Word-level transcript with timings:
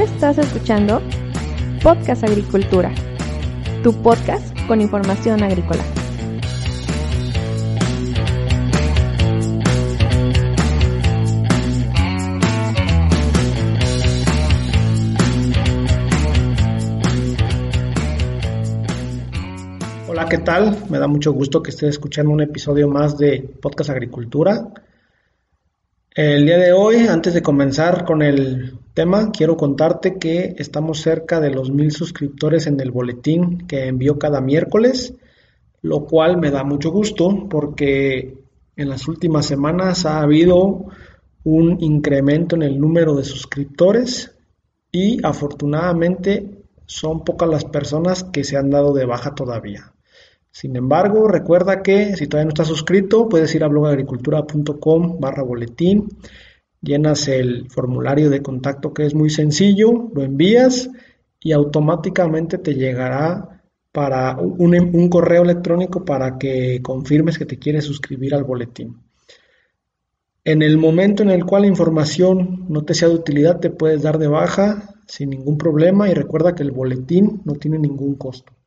Estás 0.00 0.38
escuchando 0.38 1.02
Podcast 1.82 2.22
Agricultura, 2.22 2.94
tu 3.82 3.92
podcast 4.00 4.56
con 4.68 4.80
información 4.80 5.42
agrícola. 5.42 5.82
Hola, 20.06 20.28
¿qué 20.28 20.38
tal? 20.38 20.76
Me 20.88 21.00
da 21.00 21.08
mucho 21.08 21.32
gusto 21.32 21.60
que 21.60 21.70
estés 21.70 21.88
escuchando 21.88 22.30
un 22.30 22.40
episodio 22.40 22.86
más 22.88 23.18
de 23.18 23.40
Podcast 23.60 23.90
Agricultura. 23.90 24.68
El 26.20 26.46
día 26.46 26.58
de 26.58 26.72
hoy, 26.72 27.06
antes 27.06 27.32
de 27.32 27.42
comenzar 27.42 28.04
con 28.04 28.22
el 28.22 28.76
tema, 28.92 29.30
quiero 29.30 29.56
contarte 29.56 30.18
que 30.18 30.56
estamos 30.58 31.00
cerca 31.00 31.38
de 31.38 31.50
los 31.50 31.70
mil 31.70 31.92
suscriptores 31.92 32.66
en 32.66 32.80
el 32.80 32.90
boletín 32.90 33.68
que 33.68 33.86
envío 33.86 34.18
cada 34.18 34.40
miércoles, 34.40 35.14
lo 35.80 36.06
cual 36.06 36.36
me 36.38 36.50
da 36.50 36.64
mucho 36.64 36.90
gusto 36.90 37.46
porque 37.48 38.36
en 38.74 38.88
las 38.88 39.06
últimas 39.06 39.46
semanas 39.46 40.06
ha 40.06 40.20
habido 40.20 40.86
un 41.44 41.76
incremento 41.80 42.56
en 42.56 42.62
el 42.62 42.80
número 42.80 43.14
de 43.14 43.22
suscriptores 43.22 44.34
y 44.90 45.24
afortunadamente 45.24 46.64
son 46.84 47.22
pocas 47.22 47.48
las 47.48 47.64
personas 47.64 48.24
que 48.24 48.42
se 48.42 48.56
han 48.56 48.70
dado 48.70 48.92
de 48.92 49.04
baja 49.04 49.36
todavía. 49.36 49.92
Sin 50.60 50.74
embargo, 50.74 51.28
recuerda 51.28 51.84
que 51.84 52.16
si 52.16 52.26
todavía 52.26 52.46
no 52.46 52.48
estás 52.48 52.66
suscrito, 52.66 53.28
puedes 53.28 53.54
ir 53.54 53.62
a 53.62 53.68
blogagricultura.com 53.68 55.20
barra 55.20 55.44
boletín, 55.44 56.08
llenas 56.82 57.28
el 57.28 57.70
formulario 57.70 58.28
de 58.28 58.42
contacto 58.42 58.92
que 58.92 59.06
es 59.06 59.14
muy 59.14 59.30
sencillo, 59.30 60.10
lo 60.12 60.24
envías 60.24 60.90
y 61.38 61.52
automáticamente 61.52 62.58
te 62.58 62.74
llegará 62.74 63.62
para 63.92 64.36
un, 64.36 64.74
un 64.74 65.08
correo 65.08 65.44
electrónico 65.44 66.04
para 66.04 66.38
que 66.38 66.82
confirmes 66.82 67.38
que 67.38 67.46
te 67.46 67.60
quieres 67.60 67.84
suscribir 67.84 68.34
al 68.34 68.42
boletín. 68.42 68.96
En 70.42 70.62
el 70.62 70.76
momento 70.76 71.22
en 71.22 71.30
el 71.30 71.44
cual 71.44 71.62
la 71.62 71.68
información 71.68 72.66
no 72.68 72.82
te 72.82 72.94
sea 72.94 73.06
de 73.06 73.14
utilidad, 73.14 73.60
te 73.60 73.70
puedes 73.70 74.02
dar 74.02 74.18
de 74.18 74.26
baja 74.26 74.96
sin 75.06 75.30
ningún 75.30 75.56
problema 75.56 76.10
y 76.10 76.14
recuerda 76.14 76.56
que 76.56 76.64
el 76.64 76.72
boletín 76.72 77.42
no 77.44 77.52
tiene 77.52 77.78
ningún 77.78 78.16
costo. 78.16 78.57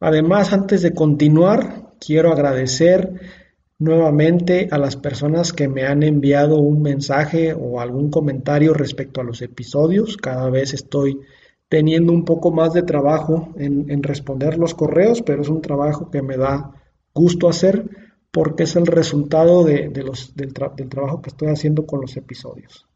Además, 0.00 0.54
antes 0.54 0.80
de 0.80 0.94
continuar, 0.94 1.92
quiero 2.00 2.32
agradecer 2.32 3.20
nuevamente 3.78 4.68
a 4.70 4.78
las 4.78 4.96
personas 4.96 5.52
que 5.52 5.68
me 5.68 5.84
han 5.84 6.02
enviado 6.02 6.58
un 6.58 6.82
mensaje 6.82 7.54
o 7.54 7.80
algún 7.80 8.10
comentario 8.10 8.72
respecto 8.72 9.20
a 9.20 9.24
los 9.24 9.42
episodios. 9.42 10.16
Cada 10.16 10.48
vez 10.48 10.72
estoy 10.72 11.20
teniendo 11.68 12.12
un 12.12 12.24
poco 12.24 12.50
más 12.50 12.72
de 12.72 12.82
trabajo 12.82 13.52
en, 13.56 14.02
responder 14.02 14.58
los 14.58 14.74
correos, 14.74 15.22
pero 15.22 15.42
es 15.42 15.48
un 15.48 15.62
trabajo 15.62 16.10
que 16.10 16.22
me 16.22 16.36
da 16.36 16.72
gusto 17.14 17.48
hacer 17.48 17.88
porque 18.30 18.64
es 18.64 18.76
el 18.76 18.86
resultado 18.86 19.64
del 19.64 20.88
trabajo 20.88 21.20
que 21.20 21.30
estoy 21.30 21.48
haciendo 21.48 21.86
con 21.86 22.00
los 22.00 22.16
episodios. 22.16 22.86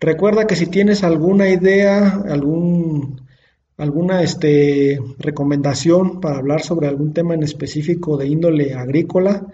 Recuerda 0.00 0.46
que 0.46 0.56
si 0.56 0.66
tienes 0.66 1.02
alguna 1.02 1.48
idea, 1.48 2.22
algún 2.28 3.27
alguna 3.78 4.22
este, 4.22 5.00
recomendación 5.18 6.20
para 6.20 6.38
hablar 6.38 6.62
sobre 6.62 6.88
algún 6.88 7.14
tema 7.14 7.34
en 7.34 7.44
específico 7.44 8.16
de 8.16 8.26
índole 8.26 8.74
agrícola 8.74 9.46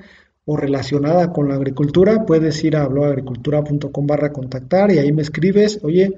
o 0.47 0.57
relacionada 0.57 1.33
con 1.33 1.49
la 1.49 1.55
agricultura, 1.55 2.25
puedes 2.27 2.63
ir 2.65 2.77
a 2.77 2.89
blogagricultura.com 2.89 4.07
barra 4.07 4.33
contactar 4.33 4.91
y 4.91 4.99
ahí 4.99 5.13
me 5.13 5.23
escribes, 5.23 5.81
oye, 5.83 6.15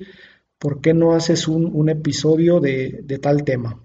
¿por 0.59 0.81
qué 0.81 0.95
no 0.95 1.15
haces 1.15 1.49
un, 1.49 1.89
episodio 1.89 2.61
de, 2.61 3.05
tal 3.21 3.45
tema? 3.45 3.81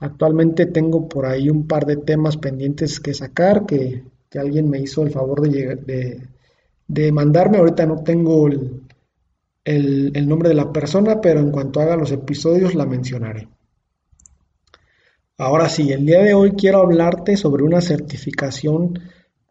Actualmente 0.00 0.66
tengo 0.66 1.08
por 1.08 1.26
ahí 1.26 1.50
un 1.50 1.66
par 1.66 1.86
de 1.86 1.96
temas 1.96 2.36
pendientes 2.36 3.00
que 3.00 3.14
sacar, 3.14 3.66
que, 3.66 4.04
alguien 4.36 4.68
me 4.68 4.78
hizo 4.78 5.02
el 5.02 5.10
favor 5.10 5.40
de, 5.40 6.20
de, 6.86 7.12
mandarme, 7.12 7.56
ahorita 7.56 7.86
no 7.86 8.02
tengo 8.02 8.48
el, 8.48 8.82
el 9.64 10.28
nombre 10.28 10.50
de 10.50 10.54
la 10.54 10.70
persona, 10.70 11.22
pero 11.22 11.40
en 11.40 11.50
cuanto 11.50 11.80
haga 11.80 11.96
los 11.96 12.12
episodios 12.12 12.74
la 12.74 12.84
mencionaré. 12.84 13.48
Ahora 15.38 15.68
sí, 15.68 15.92
el 15.92 16.06
día 16.06 16.22
de 16.22 16.32
hoy 16.32 16.52
quiero 16.52 16.78
hablarte 16.78 17.36
sobre 17.36 17.62
una 17.62 17.82
certificación 17.82 18.98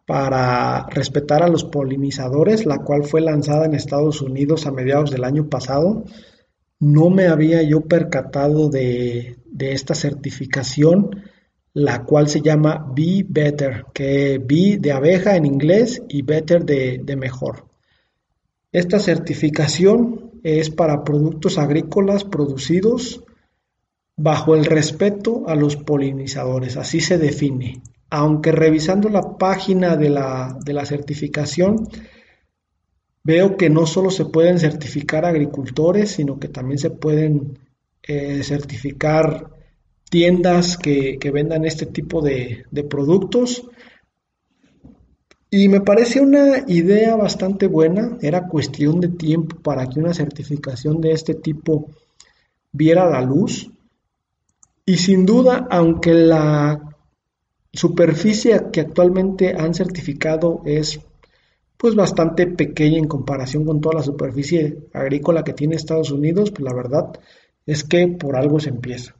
para 0.04 0.86
respetar 0.88 1.44
a 1.44 1.48
los 1.48 1.62
polinizadores, 1.62 2.66
la 2.66 2.78
cual 2.78 3.04
fue 3.04 3.20
lanzada 3.20 3.66
en 3.66 3.74
Estados 3.74 4.20
Unidos 4.20 4.66
a 4.66 4.72
mediados 4.72 5.12
del 5.12 5.22
año 5.22 5.48
pasado. 5.48 6.04
No 6.80 7.08
me 7.10 7.28
había 7.28 7.62
yo 7.62 7.82
percatado 7.82 8.68
de, 8.68 9.38
esta 9.60 9.94
certificación, 9.94 11.22
la 11.72 12.02
cual 12.02 12.28
se 12.28 12.40
llama 12.40 12.92
Be 12.92 13.24
Better, 13.28 13.84
que 13.94 14.38
Be 14.44 14.78
de 14.80 14.90
abeja 14.90 15.36
en 15.36 15.46
inglés 15.46 16.02
y 16.08 16.22
Better 16.22 16.64
de, 16.64 17.00
de 17.04 17.14
mejor. 17.14 17.66
Esta 18.72 18.98
certificación 18.98 20.32
es 20.42 20.68
para 20.68 21.04
productos 21.04 21.58
agrícolas 21.58 22.24
producidos 22.24 23.22
bajo 24.16 24.54
el 24.54 24.64
respeto 24.64 25.44
a 25.46 25.54
los 25.54 25.76
polinizadores, 25.76 26.76
así 26.76 27.00
se 27.00 27.18
define. 27.18 27.82
Aunque 28.08 28.52
revisando 28.52 29.08
la 29.08 29.36
página 29.36 29.96
de 29.96 30.08
la, 30.08 30.86
certificación, 30.86 31.88
veo 33.22 33.56
que 33.56 33.68
no 33.68 33.86
solo 33.86 34.10
se 34.10 34.24
pueden 34.24 34.58
certificar 34.58 35.24
agricultores, 35.24 36.12
sino 36.12 36.38
que 36.38 36.48
también 36.48 36.78
se 36.78 36.90
pueden 36.90 37.58
eh, 38.02 38.42
certificar 38.42 39.50
tiendas 40.08 40.78
que, 40.78 41.18
vendan 41.32 41.64
este 41.64 41.86
tipo 41.86 42.22
de, 42.22 42.64
de, 42.70 42.84
productos. 42.84 43.64
Y 45.50 45.68
me 45.68 45.80
parece 45.80 46.20
una 46.20 46.64
idea 46.68 47.16
bastante 47.16 47.66
buena, 47.66 48.16
era 48.22 48.48
cuestión 48.48 49.00
de 49.00 49.08
tiempo 49.08 49.56
para 49.56 49.86
que 49.88 50.00
una 50.00 50.14
certificación 50.14 51.00
de 51.00 51.12
este 51.12 51.34
tipo 51.34 51.90
viera 52.72 53.10
la 53.10 53.20
luz. 53.20 53.70
Y 54.88 54.98
sin 54.98 55.26
duda, 55.26 55.66
aunque 55.68 56.14
la 56.14 56.80
superficie 57.72 58.56
que 58.72 58.80
actualmente 58.80 59.52
han 59.58 59.74
certificado 59.74 60.62
es 60.64 61.00
pues 61.76 61.96
bastante 61.96 62.46
pequeña 62.46 62.98
en 62.98 63.08
comparación 63.08 63.64
con 63.64 63.80
toda 63.80 63.96
la 63.96 64.02
superficie 64.04 64.78
agrícola 64.94 65.42
que 65.42 65.54
tiene 65.54 65.74
Estados 65.74 66.12
Unidos, 66.12 66.52
pues 66.52 66.62
la 66.62 66.72
verdad 66.72 67.18
es 67.66 67.82
que 67.82 68.06
por 68.06 68.36
algo 68.36 68.60
se 68.60 68.70
empieza. 68.70 69.16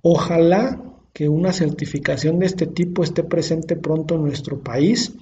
Ojalá 0.00 0.82
que 1.12 1.28
una 1.28 1.52
certificación 1.52 2.38
de 2.38 2.46
este 2.46 2.66
tipo 2.66 3.04
esté 3.04 3.22
presente 3.22 3.76
pronto 3.76 4.14
en 4.14 4.22
nuestro 4.22 4.60
país, 4.60 5.12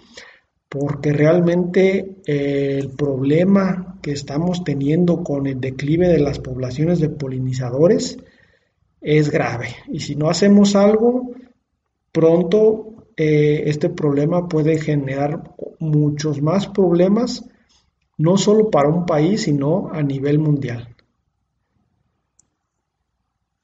porque 0.69 1.13
realmente 1.13 2.17
eh, 2.25 2.79
el 2.79 2.91
problema 2.91 3.99
que 4.01 4.13
estamos 4.13 4.63
teniendo 4.63 5.25
con 5.25 5.49
el 5.49 5.61
declive 5.61 6.07
de 6.07 6.21
las 6.21 6.39
poblaciones 6.39 7.01
de 7.01 7.09
polinizadores 7.09 8.19
es 9.01 9.31
grave. 9.31 9.77
Y 9.89 10.01
si 10.01 10.15
no 10.15 10.29
hacemos 10.29 10.77
algo, 10.77 11.33
pronto 12.13 13.07
eh, 13.17 13.65
este 13.67 13.91
problema 13.91 14.49
puede 14.49 14.79
generar 14.79 15.55
muchos 15.79 16.41
más 16.43 16.67
problemas, 16.67 17.45
no 18.19 18.37
solo 18.37 18.71
para 18.71 18.89
un 18.89 19.07
país, 19.07 19.43
sino 19.43 19.91
a 19.93 20.03
nivel 20.03 20.39
mundial. 20.39 20.95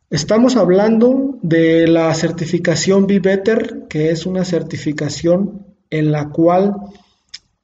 Estamos 0.09 0.57
hablando 0.57 1.39
de 1.43 1.89
la 1.89 2.15
certificación 2.15 3.07
Be 3.07 3.19
Better, 3.19 3.87
que 3.89 4.11
es 4.11 4.25
una 4.25 4.45
certificación 4.45 5.67
en 5.91 6.13
la 6.13 6.29
cual 6.31 6.75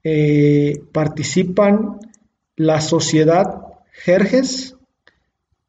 eh, 0.03 0.83
participan 0.93 2.01
la 2.57 2.81
sociedad 2.81 3.63
Jerjes, 3.93 4.77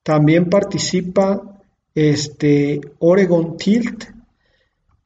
también 0.02 0.50
participa 0.50 1.53
este, 1.96 2.82
Oregon 3.00 3.58
Tilt. 3.58 4.06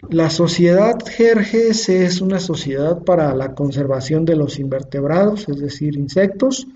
La 0.09 0.29
sociedad 0.29 0.97
Jerjes 1.05 1.89
es 1.89 2.21
una 2.21 2.39
sociedad 2.39 3.03
para 3.03 3.33
la 3.35 3.55
conservación 3.55 4.25
de 4.25 4.35
los 4.35 4.59
invertebrados, 4.59 5.49
es 5.49 5.59
decir, 5.59 5.97
insectos, 5.97 6.67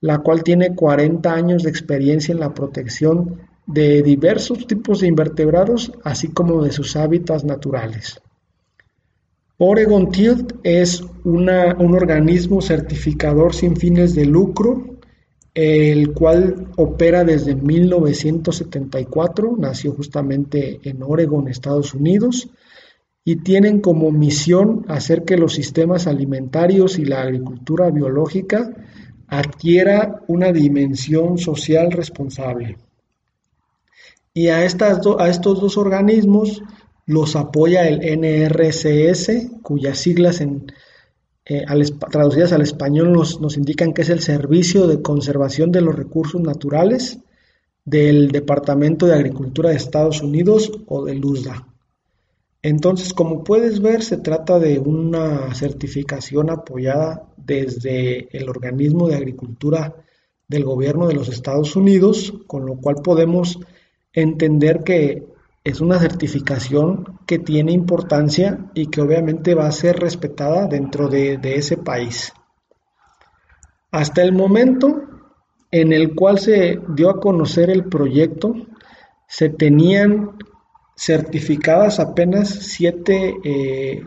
la 0.00 0.18
cual 0.18 0.42
tiene 0.42 0.74
40 0.74 1.32
años 1.32 1.62
de 1.62 1.70
experiencia 1.70 2.32
en 2.32 2.40
la 2.40 2.52
protección 2.52 3.40
de 3.66 4.02
diversos 4.02 4.66
tipos 4.66 5.00
de 5.00 5.08
invertebrados, 5.08 5.92
así 6.04 6.28
como 6.28 6.62
de 6.62 6.70
sus 6.70 6.96
hábitats 6.96 7.44
naturales. 7.44 8.20
Oregon 9.56 10.10
Tilt 10.10 10.52
es 10.62 11.02
un 11.24 11.48
organismo 11.48 12.60
certificador 12.60 13.54
sin 13.54 13.76
fines 13.76 14.14
de 14.14 14.26
lucro 14.26 14.93
el 15.54 16.12
cual 16.12 16.68
opera 16.76 17.22
desde 17.22 17.54
1974, 17.54 19.56
nació 19.56 19.92
justamente 19.92 20.80
en 20.82 21.02
Oregon, 21.02 21.46
Estados 21.46 21.94
Unidos, 21.94 22.48
y 23.24 23.36
tienen 23.36 23.80
como 23.80 24.10
misión 24.10 24.84
hacer 24.88 25.24
que 25.24 25.38
los 25.38 25.54
sistemas 25.54 26.06
alimentarios 26.06 26.98
y 26.98 27.04
la 27.04 27.22
agricultura 27.22 27.90
biológica 27.90 28.70
adquiera 29.28 30.22
una 30.26 30.52
dimensión 30.52 31.38
social 31.38 31.92
responsable. 31.92 32.76
Y 34.34 34.48
a, 34.48 34.64
estas 34.64 35.00
a 35.18 35.28
estos 35.28 35.60
dos 35.60 35.78
organismos 35.78 36.62
los 37.06 37.36
apoya 37.36 37.88
el 37.88 38.00
NRCS, 38.00 39.60
cuyas 39.62 39.98
siglas 39.98 40.40
en, 40.40 40.66
eh, 41.46 41.64
traducidas 42.10 42.52
al 42.52 42.62
español 42.62 43.12
nos, 43.12 43.40
nos 43.40 43.56
indican 43.56 43.92
que 43.92 44.02
es 44.02 44.10
el 44.10 44.20
Servicio 44.20 44.86
de 44.86 45.02
Conservación 45.02 45.72
de 45.72 45.82
los 45.82 45.94
Recursos 45.94 46.40
Naturales 46.40 47.18
del 47.84 48.30
Departamento 48.30 49.06
de 49.06 49.14
Agricultura 49.14 49.70
de 49.70 49.76
Estados 49.76 50.22
Unidos 50.22 50.72
o 50.86 51.04
del 51.04 51.24
USDA. 51.24 51.68
Entonces, 52.62 53.12
como 53.12 53.44
puedes 53.44 53.82
ver, 53.82 54.02
se 54.02 54.16
trata 54.16 54.58
de 54.58 54.78
una 54.78 55.54
certificación 55.54 56.48
apoyada 56.48 57.28
desde 57.36 58.34
el 58.34 58.48
organismo 58.48 59.06
de 59.06 59.16
agricultura 59.16 59.94
del 60.48 60.64
gobierno 60.64 61.06
de 61.06 61.14
los 61.14 61.28
Estados 61.28 61.76
Unidos, 61.76 62.32
con 62.46 62.64
lo 62.64 62.76
cual 62.76 62.96
podemos 63.04 63.58
entender 64.14 64.82
que 64.82 65.26
es 65.64 65.80
una 65.80 65.98
certificación 65.98 67.18
que 67.26 67.38
tiene 67.38 67.72
importancia 67.72 68.70
y 68.74 68.86
que 68.86 69.00
obviamente 69.00 69.54
va 69.54 69.66
a 69.66 69.72
ser 69.72 69.98
respetada 69.98 70.66
dentro 70.66 71.08
de, 71.08 71.38
de 71.38 71.56
ese 71.56 71.78
país. 71.78 72.32
Hasta 73.90 74.22
el 74.22 74.32
momento 74.32 75.02
en 75.70 75.92
el 75.92 76.14
cual 76.14 76.38
se 76.38 76.78
dio 76.90 77.10
a 77.10 77.18
conocer 77.18 77.68
el 77.70 77.86
proyecto, 77.86 78.54
se 79.26 79.48
tenían 79.48 80.36
certificadas 80.96 81.98
apenas 81.98 82.48
siete, 82.48 83.34
eh, 83.42 84.04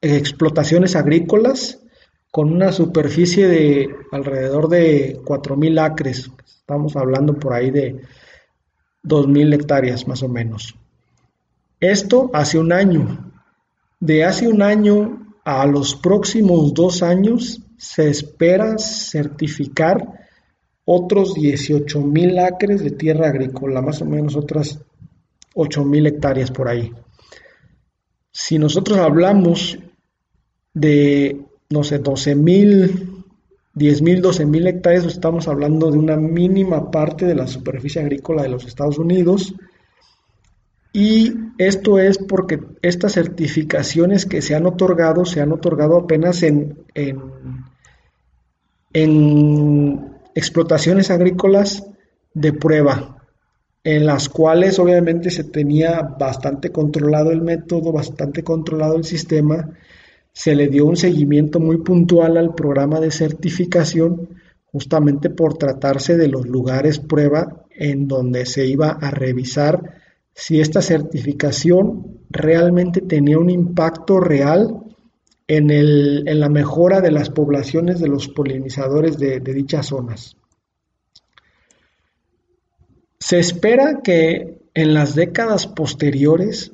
explotaciones 0.00 0.96
agrícolas 0.96 1.82
con 2.30 2.50
una 2.50 2.72
superficie 2.72 3.46
de 3.46 3.94
alrededor 4.10 4.68
de 4.68 5.20
4.000 5.22 5.78
acres. 5.78 6.30
Estamos 6.46 6.96
hablando 6.96 7.34
por 7.34 7.52
ahí 7.52 7.70
de 7.70 8.00
2.000 9.04 9.54
hectáreas 9.54 10.06
más 10.06 10.22
o 10.22 10.28
menos. 10.28 10.74
Esto 11.80 12.30
hace 12.32 12.58
un 12.58 12.72
año. 12.72 13.32
De 13.98 14.24
hace 14.24 14.48
un 14.48 14.62
año 14.62 15.34
a 15.44 15.66
los 15.66 15.96
próximos 15.96 16.74
dos 16.74 17.02
años 17.02 17.60
se 17.76 18.08
espera 18.08 18.78
certificar 18.78 20.22
otros 20.84 21.34
18 21.34 22.00
mil 22.00 22.38
acres 22.38 22.82
de 22.82 22.92
tierra 22.92 23.28
agrícola, 23.28 23.82
más 23.82 24.00
o 24.02 24.04
menos 24.04 24.36
otras 24.36 24.78
8 25.54 25.84
mil 25.84 26.06
hectáreas 26.06 26.50
por 26.50 26.68
ahí. 26.68 26.92
Si 28.32 28.58
nosotros 28.58 28.98
hablamos 28.98 29.78
de, 30.74 31.40
no 31.70 31.84
sé, 31.84 31.98
12 31.98 32.34
mil, 32.34 33.11
10 33.74 34.02
mil, 34.02 34.20
12 34.20 34.46
mil 34.46 34.66
hectáreas, 34.66 35.04
estamos 35.04 35.48
hablando 35.48 35.90
de 35.90 35.98
una 35.98 36.16
mínima 36.16 36.90
parte 36.90 37.24
de 37.24 37.34
la 37.34 37.46
superficie 37.46 38.02
agrícola 38.02 38.42
de 38.42 38.50
los 38.50 38.66
Estados 38.66 38.98
Unidos. 38.98 39.54
Y 40.92 41.32
esto 41.56 41.98
es 41.98 42.18
porque 42.18 42.60
estas 42.82 43.14
certificaciones 43.14 44.26
que 44.26 44.42
se 44.42 44.54
han 44.54 44.66
otorgado, 44.66 45.24
se 45.24 45.40
han 45.40 45.52
otorgado 45.52 45.96
apenas 45.96 46.42
en, 46.42 46.80
en, 46.94 47.18
en 48.92 50.12
explotaciones 50.34 51.10
agrícolas 51.10 51.86
de 52.34 52.52
prueba, 52.52 53.24
en 53.84 54.04
las 54.04 54.28
cuales 54.28 54.78
obviamente 54.78 55.30
se 55.30 55.44
tenía 55.44 56.02
bastante 56.02 56.70
controlado 56.70 57.30
el 57.30 57.40
método, 57.40 57.90
bastante 57.90 58.44
controlado 58.44 58.96
el 58.96 59.04
sistema, 59.04 59.70
se 60.32 60.54
le 60.54 60.68
dio 60.68 60.86
un 60.86 60.96
seguimiento 60.96 61.60
muy 61.60 61.78
puntual 61.78 62.36
al 62.36 62.54
programa 62.54 63.00
de 63.00 63.10
certificación, 63.10 64.30
justamente 64.64 65.28
por 65.28 65.58
tratarse 65.58 66.16
de 66.16 66.28
los 66.28 66.46
lugares 66.46 66.98
prueba 66.98 67.66
en 67.70 68.08
donde 68.08 68.46
se 68.46 68.66
iba 68.66 68.88
a 68.90 69.10
revisar 69.10 70.00
si 70.34 70.60
esta 70.60 70.80
certificación 70.80 72.20
realmente 72.30 73.02
tenía 73.02 73.38
un 73.38 73.50
impacto 73.50 74.18
real 74.18 74.82
en, 75.46 75.70
el, 75.70 76.24
en 76.26 76.40
la 76.40 76.48
mejora 76.48 77.02
de 77.02 77.10
las 77.10 77.28
poblaciones 77.28 78.00
de 78.00 78.08
los 78.08 78.28
polinizadores 78.28 79.18
de, 79.18 79.40
de 79.40 79.52
dichas 79.52 79.86
zonas. 79.86 80.36
Se 83.18 83.38
espera 83.38 84.00
que 84.02 84.62
en 84.74 84.94
las 84.94 85.14
décadas 85.14 85.66
posteriores 85.66 86.72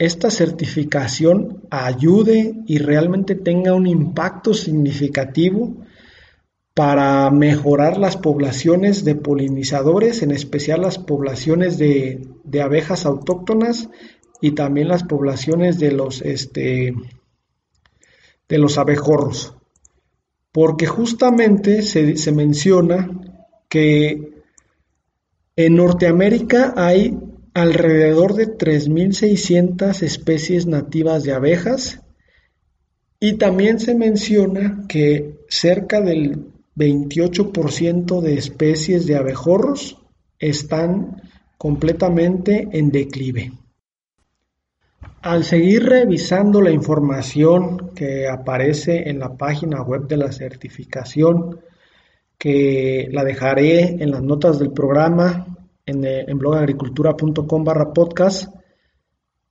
esta 0.00 0.30
certificación 0.30 1.62
ayude 1.70 2.54
y 2.66 2.78
realmente 2.78 3.34
tenga 3.34 3.74
un 3.74 3.86
impacto 3.86 4.54
significativo 4.54 5.76
para 6.72 7.30
mejorar 7.30 7.98
las 7.98 8.16
poblaciones 8.16 9.04
de 9.04 9.14
polinizadores, 9.14 10.22
en 10.22 10.30
especial 10.30 10.80
las 10.80 10.98
poblaciones 10.98 11.76
de, 11.76 12.26
de 12.44 12.62
abejas 12.62 13.04
autóctonas 13.04 13.90
y 14.40 14.52
también 14.52 14.88
las 14.88 15.04
poblaciones 15.04 15.78
de 15.78 15.92
los, 15.92 16.22
este, 16.22 16.94
de 18.48 18.58
los 18.58 18.78
abejorros, 18.78 19.54
porque 20.50 20.86
justamente 20.86 21.82
se, 21.82 22.32
menciona 22.32 23.10
que 23.68 24.42
en 25.56 25.76
Norteamérica 25.76 26.72
hay 26.74 27.18
alrededor 27.60 28.34
de 28.34 28.56
3.600 28.56 30.02
especies 30.02 30.66
nativas 30.66 31.24
de 31.24 31.32
abejas 31.32 32.00
y 33.18 33.34
también 33.34 33.78
se 33.78 33.94
menciona 33.94 34.86
que 34.88 35.40
cerca 35.48 36.00
del 36.00 36.46
28% 36.76 38.20
de 38.22 38.34
especies 38.34 39.06
de 39.06 39.16
abejorros 39.16 39.98
están 40.38 41.22
completamente 41.58 42.68
en 42.72 42.90
declive. 42.90 43.52
Al 45.20 45.44
seguir 45.44 45.84
revisando 45.84 46.62
la 46.62 46.70
información 46.70 47.90
que 47.94 48.26
aparece 48.26 49.10
en 49.10 49.18
la 49.18 49.36
página 49.36 49.82
web 49.82 50.08
de 50.08 50.16
la 50.16 50.32
certificación, 50.32 51.60
que 52.38 53.08
la 53.12 53.22
dejaré 53.22 54.02
en 54.02 54.10
las 54.10 54.22
notas 54.22 54.58
del 54.58 54.72
programa 54.72 55.59
en, 55.86 56.04
eh, 56.04 56.26
blogagricultura.com 56.34 57.64
barra 57.64 57.92
podcast, 57.92 58.54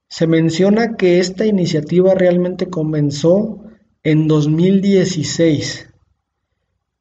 se 0.07 0.27
menciona 0.27 0.95
que 0.95 1.19
esta 1.19 1.45
iniciativa 1.45 2.15
realmente 2.15 2.69
comenzó 2.69 3.59
en 4.03 4.27
2016, 4.27 5.87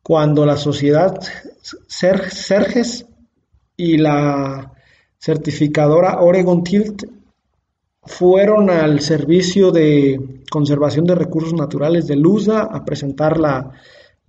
cuando 0.02 0.45
la 0.45 0.57
sociedad 0.57 1.19
Serges 1.87 3.07
y 3.76 3.97
la 3.99 4.73
certificadora 5.19 6.21
Oregon 6.21 6.62
Tilt 6.64 7.05
fueron 8.09 8.71
al 8.71 9.00
Servicio 9.00 9.71
de 9.71 10.43
Conservación 10.50 11.05
de 11.05 11.14
Recursos 11.14 11.52
Naturales 11.52 12.07
de 12.07 12.17
LUSA 12.17 12.62
a 12.62 12.85
presentar 12.85 13.38
la, 13.38 13.73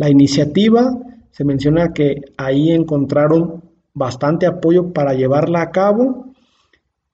iniciativa. 0.09 0.97
Se 1.31 1.43
menciona 1.43 1.93
que 1.93 2.21
ahí 2.37 2.71
encontraron 2.71 3.63
bastante 3.93 4.45
apoyo 4.45 4.93
para 4.93 5.13
llevarla 5.13 5.61
a 5.61 5.71
cabo 5.71 6.33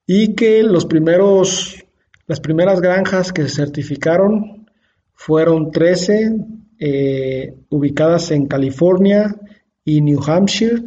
y 0.06 0.34
que 0.34 0.62
los 0.62 0.86
primeros, 0.86 1.84
las 2.26 2.40
primeras 2.40 2.80
granjas 2.80 3.32
que 3.32 3.42
se 3.42 3.56
certificaron 3.56 4.66
fueron 5.14 5.70
13 5.70 6.36
eh, 6.78 7.54
ubicadas 7.70 8.30
en 8.30 8.46
California 8.46 9.34
y 9.84 10.00
New 10.00 10.20
Hampshire 10.24 10.82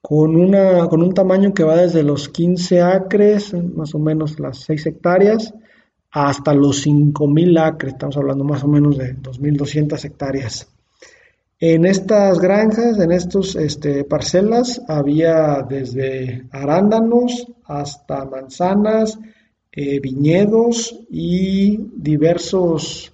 con, 0.00 0.36
una, 0.36 0.86
con 0.88 1.02
un 1.02 1.14
tamaño 1.14 1.54
que 1.54 1.64
va 1.64 1.76
desde 1.76 2.02
los 2.02 2.28
15 2.28 2.82
acres, 2.82 3.54
más 3.54 3.94
o 3.94 3.98
menos 3.98 4.38
las 4.38 4.58
6 4.58 4.86
hectáreas, 4.86 5.54
hasta 6.10 6.52
los 6.52 6.86
5.000 6.86 7.58
acres, 7.58 7.94
estamos 7.94 8.16
hablando 8.18 8.44
más 8.44 8.62
o 8.64 8.68
menos 8.68 8.98
de 8.98 9.16
2.200 9.16 10.04
hectáreas. 10.04 10.73
En 11.60 11.86
estas 11.86 12.40
granjas, 12.40 12.98
en 12.98 13.12
estas 13.12 13.54
este, 13.54 14.04
parcelas, 14.04 14.82
había 14.88 15.64
desde 15.68 16.46
arándanos 16.50 17.46
hasta 17.64 18.24
manzanas, 18.24 19.18
eh, 19.72 20.00
viñedos 20.00 20.98
y 21.10 21.76
diversos, 21.96 23.12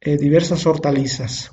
eh, 0.00 0.16
diversas 0.16 0.66
hortalizas. 0.66 1.52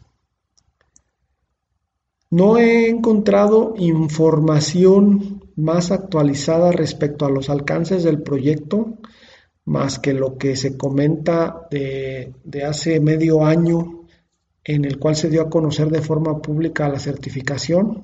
No 2.29 2.57
he 2.57 2.89
encontrado 2.89 3.73
información 3.77 5.51
más 5.55 5.91
actualizada 5.91 6.71
respecto 6.71 7.25
a 7.25 7.31
los 7.31 7.49
alcances 7.49 8.03
del 8.03 8.21
proyecto, 8.21 8.97
más 9.63 9.99
que 9.99 10.13
lo 10.13 10.37
que 10.37 10.55
se 10.55 10.77
comenta 10.77 11.67
de, 11.71 12.33
hace 12.65 12.99
medio 12.99 13.45
año 13.45 13.96
en 14.67 14.83
el 14.83 14.99
cual 14.99 15.15
se 15.15 15.29
dio 15.29 15.41
a 15.41 15.49
conocer 15.49 15.87
de 15.87 16.01
forma 16.01 16.41
pública 16.41 16.89
la 16.89 16.99
certificación, 16.99 18.01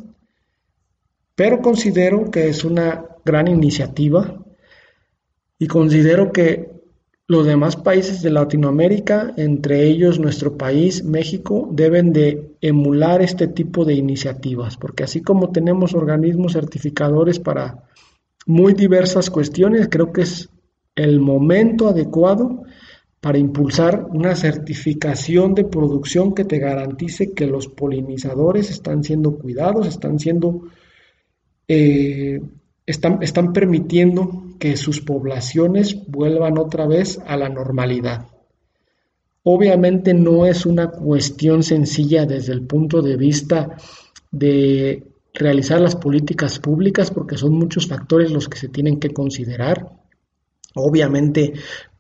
pero 1.35 1.61
considero 1.61 2.31
que 2.31 2.47
es 2.47 2.63
una 2.63 3.05
gran 3.25 3.49
iniciativa 3.49 4.41
y 5.59 5.67
considero 5.67 6.31
que 6.31 6.71
los 7.27 7.45
demás 7.45 7.75
países 7.75 8.21
de 8.21 8.29
Latinoamérica, 8.29 9.33
entre 9.37 9.87
ellos 9.87 10.19
nuestro 10.19 10.57
país, 10.57 11.03
México, 11.03 11.69
deben 11.71 12.13
de 12.13 12.55
emular 12.61 13.21
este 13.21 13.47
tipo 13.47 13.83
de 13.85 13.93
iniciativas, 13.93 14.77
porque 14.77 15.03
así 15.03 15.21
como 15.21 15.51
tenemos 15.51 15.93
organismos 15.93 16.53
certificadores 16.53 17.39
para 17.39 17.83
muy 18.45 18.73
diversas 18.73 19.29
cuestiones, 19.29 19.87
creo 19.89 20.13
que 20.13 20.21
es 20.21 20.49
el 20.95 21.19
momento 21.19 21.87
adecuado 21.87 22.63
para 23.23 23.37
impulsar 23.37 24.07
una 24.09 24.35
certificación 24.35 25.55
de 25.55 25.63
producción 25.63 26.35
que 26.35 26.43
te 26.43 26.59
garantice 26.59 27.31
que 27.31 27.47
los 27.47 27.69
polinizadores 27.69 28.69
están 28.69 29.01
siendo 29.01 29.37
cuidados, 29.37 29.87
están 29.87 30.19
siendo 30.19 30.63
eh, 31.69 32.41
están, 32.85 33.23
están 33.23 33.53
permitiendo 33.53 34.47
que 34.59 34.75
sus 34.75 34.99
poblaciones 34.99 36.05
vuelvan 36.05 36.57
otra 36.57 36.85
vez 36.85 37.17
a 37.25 37.37
la 37.37 37.47
normalidad. 37.47 38.27
Obviamente 39.43 40.13
no 40.13 40.45
es 40.45 40.65
una 40.65 40.91
cuestión 40.91 41.63
sencilla 41.63 42.25
desde 42.25 42.51
el 42.51 42.67
punto 42.67 43.01
de 43.01 43.15
vista 43.15 43.77
de 44.31 45.01
realizar 45.33 45.79
las 45.79 45.95
políticas 45.95 46.59
públicas 46.59 47.09
porque 47.09 47.37
son 47.37 47.53
muchos 47.53 47.87
factores 47.87 48.31
los 48.31 48.49
que 48.49 48.57
se 48.57 48.67
tienen 48.67 48.99
que 48.99 49.11
considerar. 49.11 49.87
Obviamente 50.75 51.53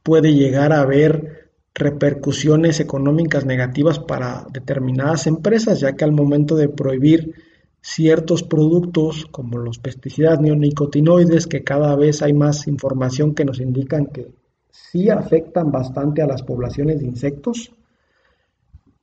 puede 0.03 0.33
llegar 0.33 0.73
a 0.73 0.81
haber 0.81 1.51
repercusiones 1.73 2.79
económicas 2.79 3.45
negativas 3.45 3.99
para 3.99 4.45
determinadas 4.51 5.25
empresas, 5.25 5.79
ya 5.79 5.93
que 5.93 6.03
al 6.03 6.11
momento 6.11 6.55
de 6.55 6.69
prohibir 6.69 7.33
ciertos 7.81 8.43
productos 8.43 9.25
como 9.31 9.57
los 9.57 9.79
pesticidas 9.79 10.39
neonicotinoides, 10.39 11.47
que 11.47 11.63
cada 11.63 11.95
vez 11.95 12.21
hay 12.21 12.33
más 12.33 12.67
información 12.67 13.33
que 13.33 13.45
nos 13.45 13.59
indican 13.59 14.05
que 14.05 14.31
sí 14.69 15.09
afectan 15.09 15.71
bastante 15.71 16.21
a 16.21 16.27
las 16.27 16.43
poblaciones 16.43 16.99
de 16.99 17.07
insectos, 17.07 17.71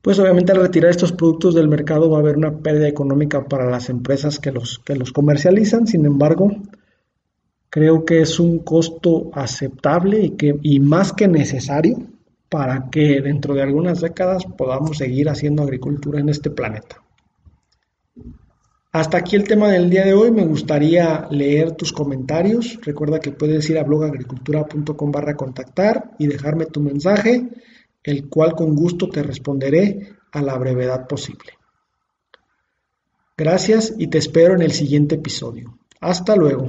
pues 0.00 0.19
obviamente 0.19 0.52
al 0.52 0.61
retirar 0.61 0.90
estos 0.90 1.12
productos 1.12 1.54
del 1.54 1.69
mercado 1.69 2.09
va 2.09 2.19
a 2.19 2.21
haber 2.21 2.37
una 2.37 2.59
pérdida 2.59 2.88
económica 2.88 3.45
para 3.45 3.69
las 3.69 3.90
empresas 3.90 4.38
que 4.38 4.50
los, 4.50 4.78
que 4.78 4.97
los 4.97 5.12
comercializan, 5.12 5.87
sin 5.87 6.07
embargo, 6.07 6.50
creo 7.71 8.05
que 8.05 8.21
es 8.21 8.39
un 8.41 8.59
costo 8.59 9.31
aceptable 9.33 10.21
y, 10.21 10.31
que, 10.31 10.57
y 10.61 10.81
más 10.81 11.12
que 11.12 11.29
necesario 11.29 11.97
para 12.49 12.91
que 12.91 13.21
dentro 13.23 13.55
de 13.55 13.62
algunas 13.62 14.00
décadas 14.00 14.45
podamos 14.45 14.99
seguir 14.99 15.29
haciendo 15.29 15.62
agricultura 15.62 16.19
en 16.19 16.29
este 16.29 16.50
planeta. 16.50 17.00
Hasta 18.93 19.19
aquí 19.19 19.37
el 19.37 19.45
tema 19.45 19.69
del 19.69 19.89
día 19.89 20.05
de 20.05 20.15
hoy. 20.15 20.33
Me 20.33 20.45
gustaría 20.45 21.29
leer 21.31 21.73
tus 21.73 21.93
comentarios. 21.93 22.81
Recuerda 22.83 23.21
que 23.21 23.31
puedes 23.31 23.71
ir 23.71 23.79
a 23.79 23.85
blogagricultura.com 23.85 25.12
barra 25.12 25.37
contactar 25.37 26.11
y 26.19 26.27
dejarme 26.27 26.67
tu 26.67 26.81
mensaje, 26.81 27.49
el 28.03 28.29
cual 28.29 28.55
con 28.57 28.75
gusto 28.75 29.09
te 29.09 29.23
responderé 29.23 30.17
a 30.33 30.43
la 30.43 30.59
brevedad 30.59 31.07
posible. 31.07 31.53
Gracias 33.37 33.95
y 33.97 34.09
te 34.09 34.19
espero 34.19 34.55
en 34.55 34.62
el 34.62 34.73
siguiente 34.73 35.15
episodio. 35.15 35.79
Hasta 36.00 36.35
luego. 36.35 36.69